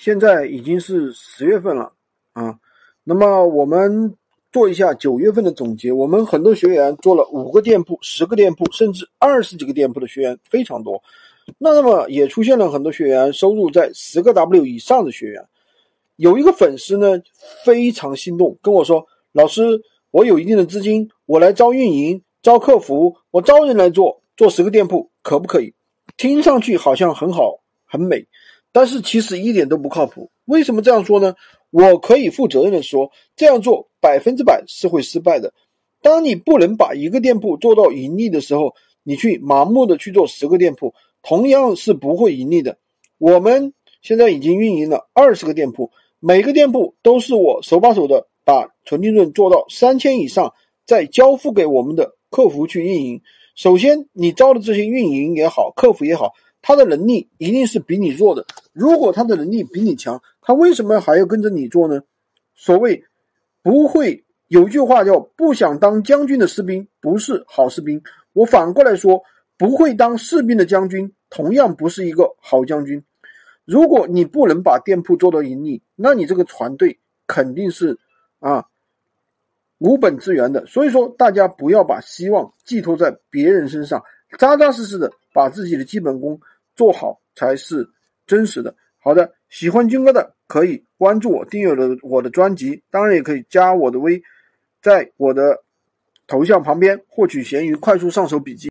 [0.00, 1.92] 现在已经是十月份了
[2.32, 2.56] 啊，
[3.02, 4.14] 那么我们
[4.52, 5.90] 做一下九月份的总结。
[5.90, 11.02] 我们很多学员做了五个店铺、十个店铺，甚至二十几个店铺的学员非常多。
[11.58, 15.44] 那么也出现了很多学员收入在十个 W 以上的学员。
[16.14, 17.20] 有一个粉丝呢
[17.64, 25.74] 非常心动，跟我说：“老师，我有一定的资金，我来招运营、招客服，我招人来做，做十个店铺，可不可以？”
[26.16, 28.26] 听上去好像很好、很美，
[28.78, 30.30] 但是其实一点都不靠谱。
[30.44, 31.34] 为什么这样说呢？
[31.70, 35.52] 我可以负责任的说，这样做百分之百是会失败的。
[36.00, 42.78] 当你不能把一个店铺做到盈利的时候，你去盲目的去做十个店铺，同样是不会盈利的。
[43.18, 45.90] 我们现在已经运营了二十个店铺。
[46.20, 50.54] 每个店铺都是我手把手的把纯利润做到三千以上，
[50.86, 53.20] 再交付给我们的客服去运营。
[53.56, 56.32] 首先，你招的这些运营也好，客服也好，
[56.62, 58.46] 他的能力一定是比你弱的。
[58.78, 62.00] 如果他的能力比你强，他为什么还要跟着你做呢？
[62.54, 63.04] 所谓
[63.60, 68.00] 不会有句话叫“不想当将军的士兵不是好士兵”。
[68.32, 69.20] 我反过来说，
[69.56, 73.02] 不会当士兵的将军同样不是一个好将军。
[73.64, 77.98] 如果你不能把店铺做到盈利，那你这个团队肯定是
[78.38, 78.64] 啊
[79.78, 80.64] 无本之源的。
[80.66, 84.00] 所以说，大家不要把希望寄托在别人身上，
[84.38, 86.40] 扎扎实实的把自己的基本功
[86.76, 87.84] 做好才是
[88.28, 88.72] 真实的。
[89.00, 94.22] 好的，喜欢军哥的可以关注我，订阅了我的专辑，当然也可以加我的微，
[94.82, 95.64] 在我的
[96.26, 98.66] 头像旁边获取闲鱼快速上手笔记。